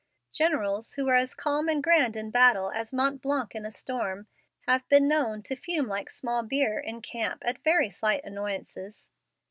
[0.33, 4.25] Generals who were as calm and grand in battle as Mont Blanc in a storm
[4.61, 9.09] have been known to fume like small beer, in camp, at very slight annoyances.